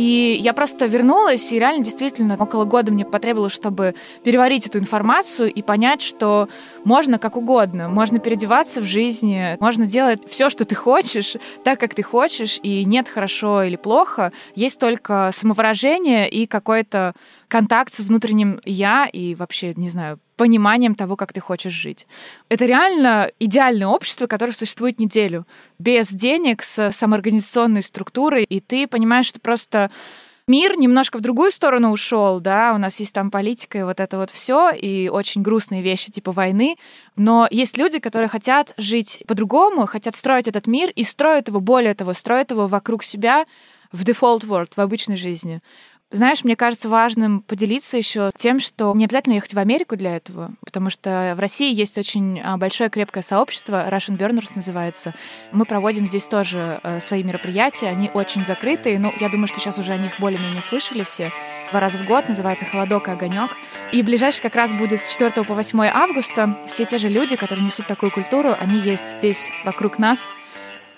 [0.00, 5.52] И я просто вернулась, и реально действительно около года мне потребовалось, чтобы переварить эту информацию
[5.52, 6.48] и понять, что
[6.84, 11.92] можно как угодно, можно переодеваться в жизни, можно делать все, что ты хочешь, так, как
[11.92, 17.12] ты хочешь, и нет хорошо или плохо, есть только самовыражение и какой-то
[17.48, 22.06] контакт с внутренним я и вообще, не знаю, пониманием того, как ты хочешь жить.
[22.48, 25.46] Это реально идеальное общество, которое существует неделю,
[25.78, 29.90] без денег, с самоорганизационной структурой, и ты понимаешь, что просто
[30.46, 34.16] мир немножко в другую сторону ушел, да, у нас есть там политика и вот это
[34.16, 36.76] вот все, и очень грустные вещи типа войны,
[37.16, 41.92] но есть люди, которые хотят жить по-другому, хотят строить этот мир и строят его, более
[41.92, 43.44] того, строят его вокруг себя
[43.92, 45.60] в default world, в обычной жизни.
[46.12, 50.50] Знаешь, мне кажется важным поделиться еще тем, что не обязательно ехать в Америку для этого,
[50.64, 55.14] потому что в России есть очень а, большое крепкое сообщество, Russian Burners называется.
[55.52, 59.78] Мы проводим здесь тоже э, свои мероприятия, они очень закрытые, но я думаю, что сейчас
[59.78, 61.30] уже о них более-менее слышали все.
[61.70, 63.52] Два раза в год называется «Холодок и огонек».
[63.92, 66.58] И ближайший как раз будет с 4 по 8 августа.
[66.66, 70.18] Все те же люди, которые несут такую культуру, они есть здесь, вокруг нас.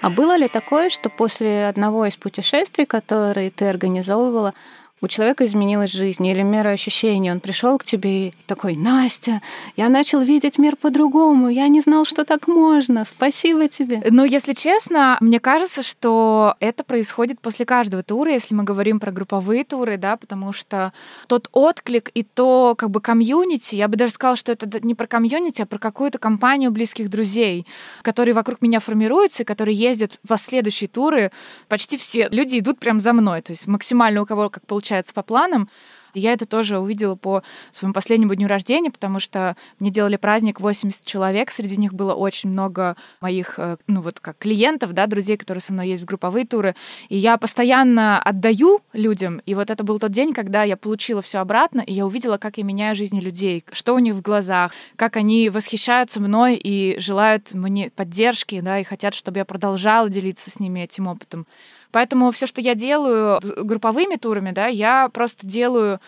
[0.01, 4.55] А было ли такое, что после одного из путешествий, которые ты организовывала,
[5.03, 7.33] у человека изменилась жизнь или мера ощущений.
[7.33, 9.43] Он пришел к тебе и такой, Настя,
[9.77, 14.01] я начал видеть мир по-другому, я не знал, что так можно, спасибо тебе.
[14.09, 19.11] Ну, если честно, мне кажется, что это происходит после каждого тура, если мы говорим про
[19.11, 20.93] групповые туры, да, потому что
[21.27, 25.09] тот отклик и то как бы комьюнити, я бы даже сказала, что это не про
[25.09, 27.67] комьюнити, а про какую-то компанию близких друзей,
[28.03, 31.33] которые вокруг меня формируются и которые ездят в следующие туры.
[31.69, 35.15] Почти все люди идут прям за мной, то есть максимально у кого как получается получается
[35.15, 35.69] по планам.
[36.15, 41.07] Я это тоже увидела по своему последнему дню рождения, потому что мне делали праздник 80
[41.07, 45.63] человек, среди них было очень много моих, э, ну вот как клиентов, да, друзей, которые
[45.63, 46.75] со мной есть в групповые туры,
[47.09, 51.39] и я постоянно отдаю людям, и вот это был тот день, когда я получила все
[51.39, 55.17] обратно, и я увидела, как я меняю жизни людей, что у них в глазах, как
[55.17, 60.61] они восхищаются мной и желают мне поддержки, да, и хотят, чтобы я продолжала делиться с
[60.61, 61.47] ними этим опытом.
[61.93, 66.01] Поэтому все, что я делаю групповыми турами, да, я просто делаю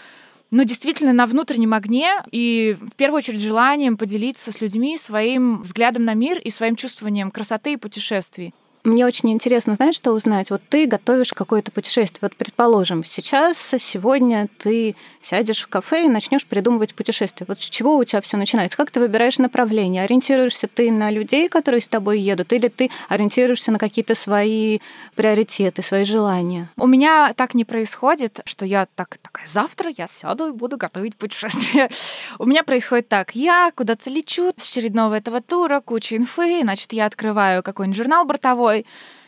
[0.50, 6.04] ну, действительно, на внутреннем огне и, в первую очередь, желанием поделиться с людьми своим взглядом
[6.04, 8.54] на мир и своим чувствованием красоты и путешествий.
[8.84, 10.50] Мне очень интересно, знаешь, что узнать?
[10.50, 12.18] Вот ты готовишь какое-то путешествие.
[12.20, 17.46] Вот, предположим, сейчас, сегодня ты сядешь в кафе и начнешь придумывать путешествие.
[17.48, 18.76] Вот с чего у тебя все начинается?
[18.76, 20.02] Как ты выбираешь направление?
[20.02, 24.80] Ориентируешься ты на людей, которые с тобой едут, или ты ориентируешься на какие-то свои
[25.14, 26.68] приоритеты, свои желания?
[26.76, 31.16] У меня так не происходит, что я так такая, завтра я сяду и буду готовить
[31.16, 31.88] путешествие.
[32.38, 37.06] У меня происходит так, я куда-то лечу с очередного этого тура, куча инфы, значит, я
[37.06, 38.73] открываю какой-нибудь журнал бортовой,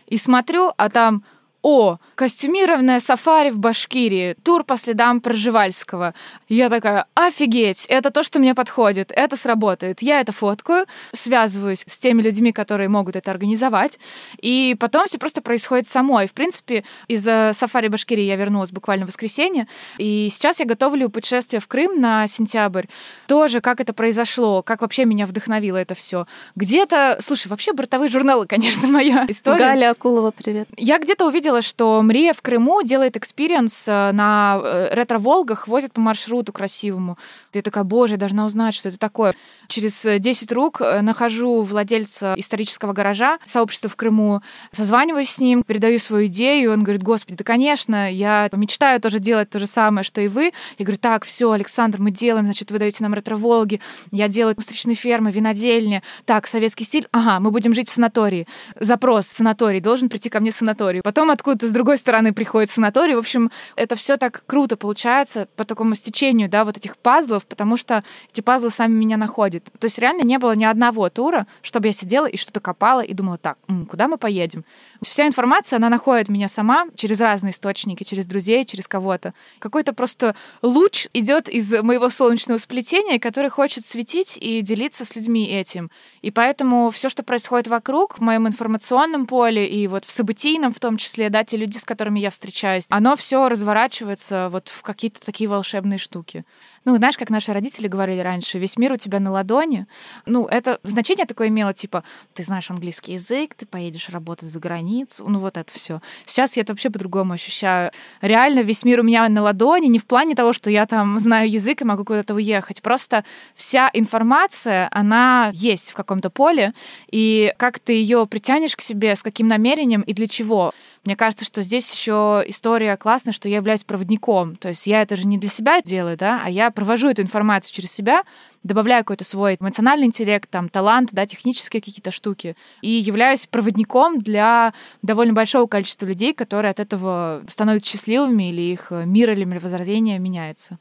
[0.06, 1.24] и смотрю, а там
[1.66, 6.14] о, костюмированная сафари в Башкирии, тур по следам Проживальского.
[6.48, 10.00] Я такая, офигеть, это то, что мне подходит, это сработает.
[10.00, 13.98] Я это фоткаю, связываюсь с теми людьми, которые могут это организовать,
[14.40, 16.20] и потом все просто происходит само.
[16.20, 19.66] И, в принципе, из сафари Башкирии я вернулась буквально в воскресенье,
[19.98, 22.86] и сейчас я готовлю путешествие в Крым на сентябрь.
[23.26, 26.28] Тоже, как это произошло, как вообще меня вдохновило это все.
[26.54, 29.58] Где-то, слушай, вообще бортовые журналы, конечно, моя история.
[29.58, 30.68] Галя Акулова, привет.
[30.76, 35.92] Я где-то увидела увидела, что Мрия в Крыму делает experience э, на э, ретро-волгах, возит
[35.92, 37.18] по маршруту красивому.
[37.52, 39.34] Я такая, боже, я должна узнать, что это такое.
[39.68, 44.42] Через 10 рук э, нахожу владельца исторического гаража, сообщества в Крыму,
[44.72, 49.50] созваниваюсь с ним, передаю свою идею, он говорит, господи, да, конечно, я мечтаю тоже делать
[49.50, 50.52] то же самое, что и вы.
[50.78, 53.80] Я говорю, так, все, Александр, мы делаем, значит, вы даете нам ретро-волги,
[54.12, 56.02] я делаю устричные фермы, винодельни.
[56.24, 58.46] Так, советский стиль, ага, мы будем жить в санатории.
[58.78, 61.00] Запрос, санаторий, должен прийти ко мне в санаторий.
[61.02, 63.14] Потом откуда-то с другой стороны приходит санаторий.
[63.14, 67.76] В общем, это все так круто получается по такому стечению, да, вот этих пазлов, потому
[67.76, 69.64] что эти пазлы сами меня находят.
[69.78, 73.14] То есть реально не было ни одного тура, чтобы я сидела и что-то копала и
[73.14, 74.64] думала, так, м, куда мы поедем?
[75.02, 79.32] Вся информация, она находит меня сама через разные источники, через друзей, через кого-то.
[79.60, 85.46] Какой-то просто луч идет из моего солнечного сплетения, который хочет светить и делиться с людьми
[85.46, 85.90] этим.
[86.22, 90.80] И поэтому все, что происходит вокруг, в моем информационном поле и вот в событийном в
[90.80, 95.20] том числе, да, те люди, с которыми я встречаюсь, оно все разворачивается вот в какие-то
[95.24, 96.44] такие волшебные штуки.
[96.86, 99.86] Ну, знаешь, как наши родители говорили раньше, весь мир у тебя на ладони.
[100.24, 105.24] Ну, это значение такое имело, типа, ты знаешь английский язык, ты поедешь работать за границу,
[105.28, 106.00] ну, вот это все.
[106.26, 107.90] Сейчас я это вообще по-другому ощущаю.
[108.20, 111.50] Реально весь мир у меня на ладони, не в плане того, что я там знаю
[111.50, 112.80] язык и могу куда-то уехать.
[112.80, 113.24] Просто
[113.56, 116.72] вся информация, она есть в каком-то поле,
[117.10, 120.72] и как ты ее притянешь к себе, с каким намерением и для чего.
[121.06, 124.56] Мне кажется, что здесь еще история классная, что я являюсь проводником.
[124.56, 127.74] То есть я это же не для себя делаю, да, а я провожу эту информацию
[127.74, 128.22] через себя,
[128.62, 134.72] добавляю какой-то свой эмоциональный интеллект, там, талант, да, технические какие-то штуки, и являюсь проводником для
[135.02, 140.78] довольно большого количества людей, которые от этого становятся счастливыми или их мир или мировоззрение меняется.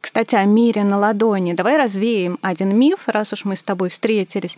[0.00, 1.52] Кстати, о мире на ладони.
[1.52, 4.56] Давай развеем один миф, раз уж мы с тобой встретились.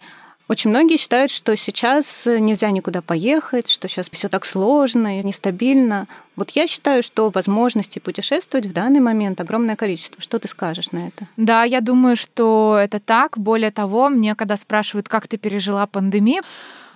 [0.48, 6.08] Очень многие считают, что сейчас нельзя никуда поехать, что сейчас все так сложно и нестабильно.
[6.36, 10.20] Вот я считаю, что возможностей путешествовать в данный момент огромное количество.
[10.20, 11.26] Что ты скажешь на это?
[11.36, 13.38] Да, я думаю, что это так.
[13.38, 16.42] Более того, мне когда спрашивают, как ты пережила пандемию,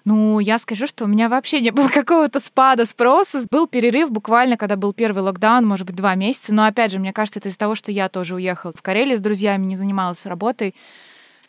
[0.05, 3.45] Ну, я скажу, что у меня вообще не было какого-то спада спроса.
[3.51, 6.55] Был перерыв буквально, когда был первый локдаун, может быть, два месяца.
[6.55, 9.21] Но, опять же, мне кажется, это из-за того, что я тоже уехала в Карелию с
[9.21, 10.75] друзьями, не занималась работой.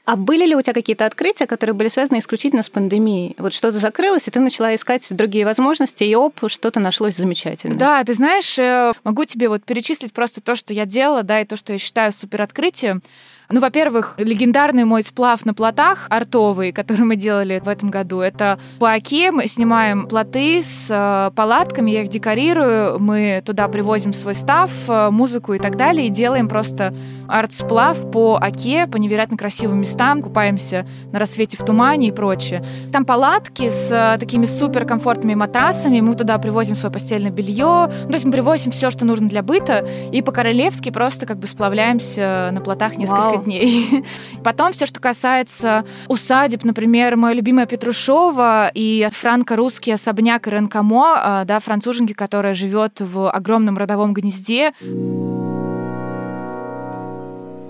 [0.08, 3.36] А были ли у тебя какие-то открытия, которые были связаны исключительно с пандемией?
[3.38, 7.78] Вот что-то закрылось, и ты начала искать другие возможности, и оп, что-то нашлось замечательное.
[7.78, 11.46] Да, ты знаешь, э, могу тебе вот перечислить просто то, что я делала, да, и
[11.46, 13.02] то, что я считаю супер открытием.
[13.50, 18.60] Ну, во-первых, легендарный мой сплав на плотах артовый, который мы делали в этом году, это
[18.78, 24.36] по Оке мы снимаем плоты с э, палатками, я их декорирую, мы туда привозим свой
[24.36, 26.94] став, э, музыку и так далее, и делаем просто
[27.30, 32.66] арт-сплав по Оке, по невероятно красивым местам, купаемся на рассвете в тумане и прочее.
[32.92, 38.08] Там палатки с э, такими супер комфортными матрасами, мы туда привозим свое постельное белье, ну,
[38.10, 42.50] то есть мы привозим все, что нужно для быта, и по-королевски просто как бы сплавляемся
[42.52, 44.06] на плотах несколько дней.
[44.44, 51.46] Потом все, что касается усадеб, например, моя любимая Петрушова и франко-русский особняк Ирен Камо, а,
[51.46, 54.74] да, француженки, которая живет в огромном родовом гнезде.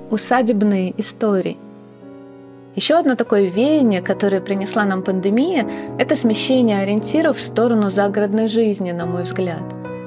[0.10, 1.58] Усадебные истории.
[2.78, 8.92] Еще одно такое веяние, которое принесла нам пандемия, это смещение ориентиров в сторону загородной жизни,
[8.92, 9.64] на мой взгляд.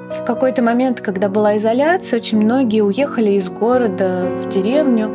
[0.09, 5.11] В какой-то момент, когда была изоляция, очень многие уехали из города в деревню,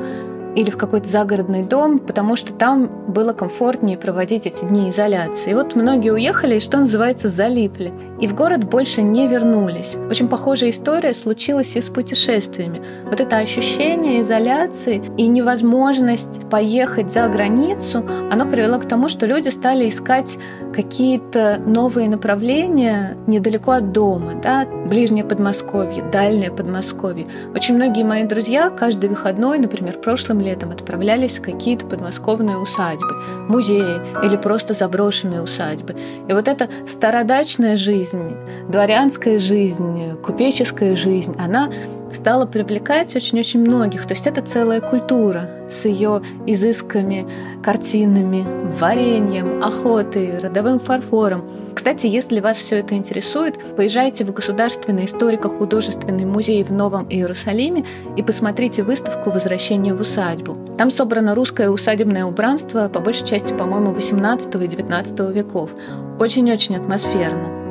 [0.56, 5.50] или в какой-то загородный дом, потому что там было комфортнее проводить эти дни изоляции.
[5.50, 7.92] И вот многие уехали и, что называется, залипли.
[8.18, 9.94] И в город больше не вернулись.
[10.10, 12.78] Очень похожая история случилась и с путешествиями.
[13.04, 19.48] Вот это ощущение изоляции и невозможность поехать за границу, оно привело к тому, что люди
[19.48, 20.38] стали искать
[20.74, 27.26] какие-то новые направления недалеко от дома, да, ближнее Подмосковье, дальнее Подмосковье.
[27.54, 34.00] Очень многие мои друзья каждый выходной, например, прошлым летом отправлялись в какие-то подмосковные усадьбы, музеи
[34.24, 35.96] или просто заброшенные усадьбы.
[36.28, 38.34] И вот эта стародачная жизнь,
[38.68, 41.70] дворянская жизнь, купеческая жизнь, она
[42.12, 44.06] стала привлекать очень-очень многих.
[44.06, 47.26] То есть это целая культура с ее изысками,
[47.62, 48.44] картинами,
[48.78, 51.44] вареньем, охотой, родовым фарфором.
[51.74, 57.84] Кстати, если вас все это интересует, поезжайте в Государственный историко-художественный музей в Новом Иерусалиме
[58.16, 60.56] и посмотрите выставку «Возвращение в усадьбу».
[60.78, 65.70] Там собрано русское усадебное убранство, по большей части, по-моему, 18 и 19 веков.
[66.18, 67.65] Очень-очень атмосферно.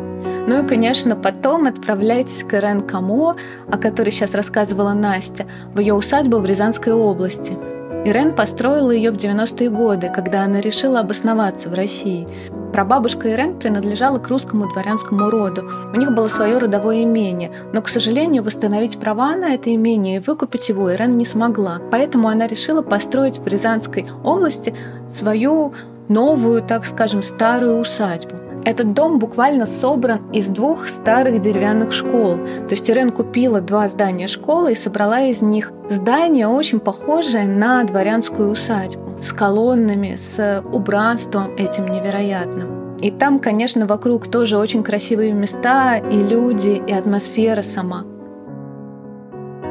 [0.48, 3.36] Ну и, конечно, потом отправляйтесь к Ирен Камо,
[3.70, 7.58] о которой сейчас рассказывала Настя, в ее усадьбу в Рязанской области.
[8.06, 12.28] Ирен построила ее в 90-е годы, когда она решила обосноваться в России.
[12.72, 15.72] Прабабушка Ирен принадлежала к русскому дворянскому роду.
[15.92, 20.20] У них было свое родовое имение, но, к сожалению, восстановить права на это имение и
[20.20, 21.80] выкупить его Ирен не смогла.
[21.90, 24.76] Поэтому она решила построить в Рязанской области
[25.10, 25.74] свою
[26.10, 28.44] новую, так скажем, старую усадьбу.
[28.65, 32.38] Этот дом буквально собран из двух старых деревянных школ.
[32.38, 37.84] То есть Ирен купила два здания школы и собрала из них здание, очень похожее на
[37.84, 42.97] дворянскую усадьбу, с колоннами, с убранством этим невероятным.
[42.97, 48.04] И там, конечно, вокруг тоже очень красивые места, и люди, и атмосфера сама.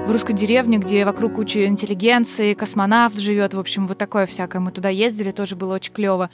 [0.06, 4.60] В русской деревне, где вокруг куча интеллигенции, космонавт живет, в общем, вот такое всякое.
[4.60, 6.30] Мы туда ездили, тоже было очень клево.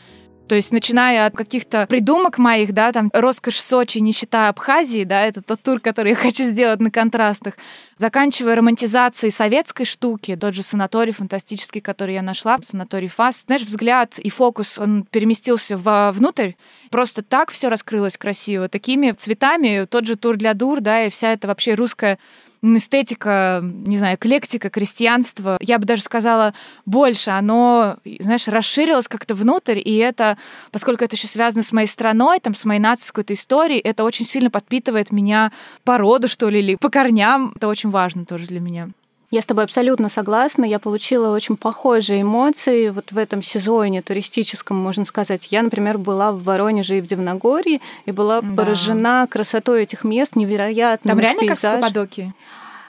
[0.51, 5.25] То есть, начиная от каких-то придумок моих, да, там, роскошь Сочи, не считая Абхазии, да,
[5.25, 7.55] это тот тур, который я хочу сделать на контрастах,
[7.99, 13.45] заканчивая романтизацией советской штуки, тот же санаторий фантастический, который я нашла, санаторий ФАС.
[13.47, 16.55] Знаешь, взгляд и фокус, он переместился внутрь,
[16.91, 21.33] просто так все раскрылось красиво, такими цветами, тот же тур для дур, да, и вся
[21.33, 22.19] эта вообще русская
[22.63, 26.55] эстетика, не знаю, эклектика, крестьянство, я бы даже сказала,
[26.87, 30.37] больше, оно, знаешь, расширилось как-то внутрь, и это,
[30.71, 34.25] поскольку это еще связано с моей страной, там, с моей нацией какой-то историей, это очень
[34.25, 35.53] сильно подпитывает меня
[35.85, 37.53] по роду, что ли, или по корням.
[37.57, 38.91] Это очень важно тоже для меня.
[39.31, 40.65] Я с тобой абсолютно согласна.
[40.65, 45.53] Я получила очень похожие эмоции вот в этом сезоне туристическом, можно сказать.
[45.53, 48.57] Я, например, была в Воронеже и в Дивногорье и была да.
[48.57, 51.11] поражена красотой этих мест, невероятно.
[51.11, 51.61] Там реально пейзаж.
[51.61, 52.35] как в Каппадокии?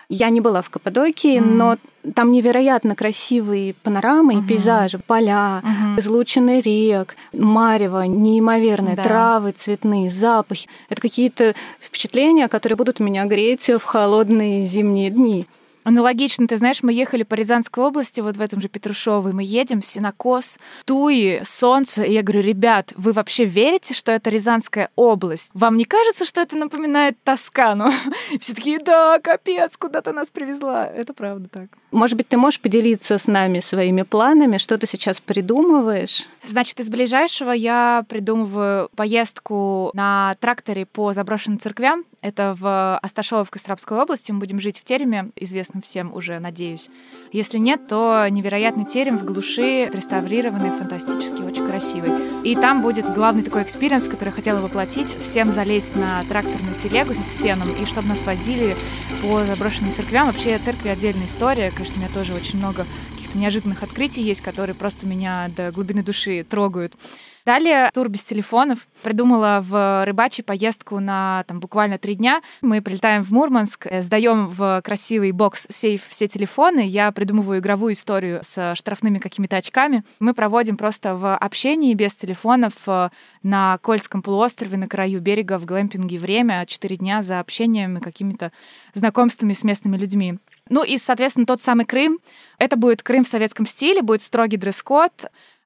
[0.09, 1.45] Я не была в Каппадокии, mm.
[1.45, 1.77] но
[2.15, 4.43] там невероятно красивые панорамы uh-huh.
[4.43, 5.99] и пейзажи, поля, uh-huh.
[5.99, 9.03] излученный рек, марево, неимоверные, да.
[9.03, 10.67] травы цветные, запахи.
[10.89, 15.45] Это какие-то впечатления, которые будут меня греть в холодные зимние дни.
[15.83, 16.47] Аналогично.
[16.47, 19.33] Ты знаешь, мы ехали по Рязанской области, вот в этом же Петрушевой.
[19.33, 22.03] Мы едем, Синокос, Туи, Солнце.
[22.03, 25.51] И я говорю, ребят, вы вообще верите, что это Рязанская область?
[25.53, 27.91] Вам не кажется, что это напоминает Тоскану?
[28.39, 30.85] Все такие, да, капец, куда ты нас привезла.
[30.85, 31.69] Это правда так.
[31.91, 34.57] Может быть, ты можешь поделиться с нами своими планами?
[34.57, 36.27] Что ты сейчас придумываешь?
[36.45, 42.05] Значит, из ближайшего я придумываю поездку на тракторе по заброшенным церквям.
[42.21, 44.31] Это в Асташово в Костромской области.
[44.31, 46.89] Мы будем жить в тереме, известном всем уже, надеюсь.
[47.31, 52.11] Если нет, то невероятный терем в глуши, реставрированный, фантастический, очень красивый.
[52.43, 55.15] И там будет главный такой experience, который я хотела воплотить.
[55.21, 58.77] Всем залезть на тракторную телегу с сеном, и чтобы нас возили
[59.23, 60.27] по заброшенным церквям.
[60.27, 61.71] Вообще, церкви отдельная история.
[61.81, 66.03] Конечно, у меня тоже очень много каких-то неожиданных открытий есть, которые просто меня до глубины
[66.03, 66.93] души трогают.
[67.43, 68.87] Далее тур без телефонов.
[69.01, 72.43] Придумала в рыбачий поездку на там, буквально три дня.
[72.61, 76.85] Мы прилетаем в Мурманск, э, сдаем в красивый бокс-сейф все телефоны.
[76.85, 80.03] Я придумываю игровую историю с штрафными какими-то очками.
[80.19, 83.09] Мы проводим просто в общении без телефонов э,
[83.41, 86.63] на Кольском полуострове, на краю берега, в глэмпинге время.
[86.67, 88.51] Четыре дня за общением и какими-то
[88.93, 90.37] знакомствами с местными людьми.
[90.71, 92.19] Ну и, соответственно, тот самый Крым.
[92.57, 95.11] Это будет Крым в советском стиле, будет строгий дресс-код,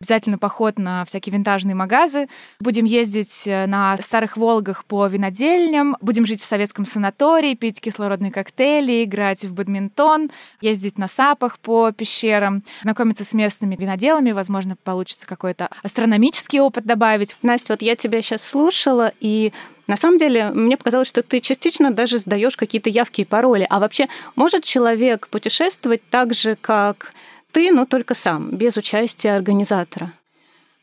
[0.01, 2.27] обязательно поход на всякие винтажные магазы.
[2.59, 8.31] Будем ездить э, на старых «Волгах» по винодельням, будем жить в советском санатории, пить кислородные
[8.31, 15.27] коктейли, играть в бадминтон, ездить на сапах по пещерам, знакомиться с местными виноделами, возможно, получится
[15.27, 17.37] какой-то астрономический опыт добавить.
[17.43, 19.53] Настя, вот я тебя сейчас слушала, и
[19.87, 23.67] на самом деле, мне показалось, что ты частично даже сдаешь какие-то явки и пароли.
[23.69, 27.13] А вообще, может человек путешествовать так же, как
[27.51, 30.11] ты, но только сам, без участия организатора?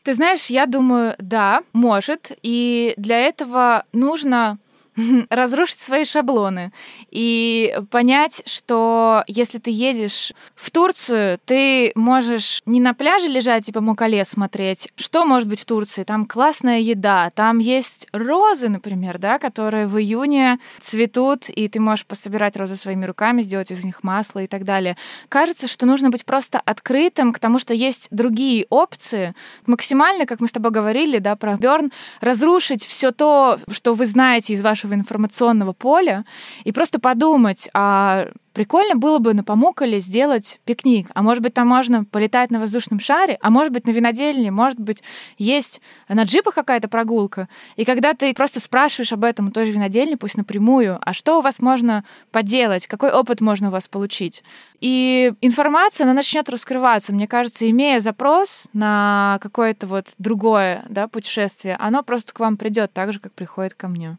[0.03, 2.31] Ты знаешь, я думаю, да, может.
[2.43, 4.57] И для этого нужно
[5.29, 6.71] разрушить свои шаблоны
[7.09, 13.81] и понять, что если ты едешь в Турцию, ты можешь не на пляже лежать, типа
[13.81, 14.89] Мукале смотреть.
[14.95, 16.03] Что может быть в Турции?
[16.03, 22.05] Там классная еда, там есть розы, например, да, которые в июне цветут, и ты можешь
[22.05, 24.97] пособирать розы своими руками, сделать из них масло и так далее.
[25.29, 29.33] Кажется, что нужно быть просто открытым к тому, что есть другие опции.
[29.65, 31.91] Максимально, как мы с тобой говорили, да, про Берн,
[32.21, 36.25] разрушить все то, что вы знаете из вашего вашего информационного поля
[36.63, 41.07] и просто подумать, а прикольно было бы на Памукале сделать пикник.
[41.13, 44.79] А может быть, там можно полетать на воздушном шаре, а может быть, на винодельне, может
[44.79, 45.03] быть,
[45.37, 47.47] есть на джипах какая-то прогулка.
[47.77, 51.39] И когда ты просто спрашиваешь об этом у той же винодельни, пусть напрямую, а что
[51.39, 54.43] у вас можно поделать, какой опыт можно у вас получить.
[54.79, 57.13] И информация, она начнет раскрываться.
[57.13, 62.93] Мне кажется, имея запрос на какое-то вот другое да, путешествие, оно просто к вам придет
[62.93, 64.17] так же, как приходит ко мне.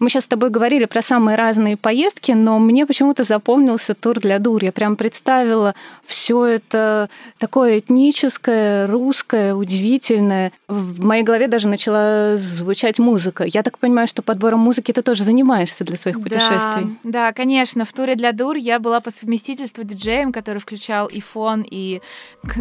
[0.00, 4.40] Мы сейчас с тобой говорили про самые разные поездки, но мне почему-то запомнился тур для
[4.40, 4.62] дур.
[4.64, 5.74] Я прям представила
[6.04, 10.50] все это такое этническое, русское, удивительное.
[10.66, 13.44] В моей голове даже начала звучать музыка.
[13.44, 16.98] Я так понимаю, что подбором музыки ты тоже занимаешься для своих путешествий.
[17.04, 17.84] Да, да, конечно.
[17.84, 22.02] В туре для дур я была по совместительству диджеем, который включал и фон, и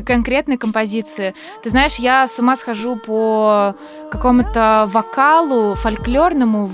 [0.05, 1.33] конкретные композиции.
[1.63, 3.75] Ты знаешь, я с ума схожу по
[4.11, 6.67] какому-то вокалу фольклорному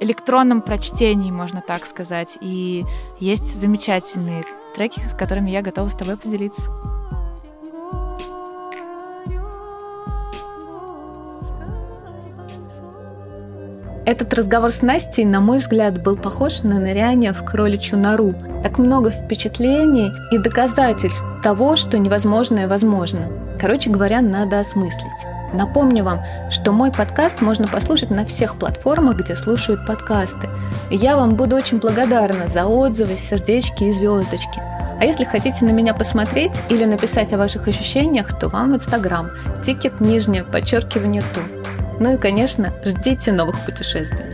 [0.00, 2.36] электронном прочтении, можно так сказать.
[2.40, 2.84] И
[3.20, 4.42] есть замечательные
[4.74, 6.70] треки, с которыми я готова с тобой поделиться.
[14.06, 18.34] Этот разговор с Настей, на мой взгляд, был похож на ныряние в кроличью нору.
[18.62, 23.30] Так много впечатлений и доказательств того, что невозможное возможно.
[23.58, 25.10] Короче говоря, надо осмыслить.
[25.54, 30.48] Напомню вам, что мой подкаст можно послушать на всех платформах, где слушают подкасты.
[30.90, 34.60] И я вам буду очень благодарна за отзывы, сердечки и звездочки.
[35.00, 39.30] А если хотите на меня посмотреть или написать о ваших ощущениях, то вам в Инстаграм
[39.64, 41.40] тикет нижнее подчеркивание ту.
[42.00, 44.24] Ну и, конечно, ждите новых путешествий.